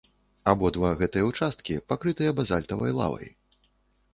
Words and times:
Абодва 0.53 0.89
гэтыя 1.01 1.27
ўчасткі 1.27 1.75
пакрытыя 1.93 2.31
базальтавай 2.41 2.91
лавай. 3.03 3.29